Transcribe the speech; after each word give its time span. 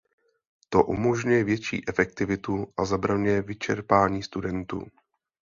To 0.69 0.83
umožňuje 0.83 1.43
větší 1.43 1.87
efektivitu 1.89 2.73
a 2.77 2.85
zabraňuje 2.85 3.41
vyčerpání 3.41 4.23
studentů. 4.23 4.85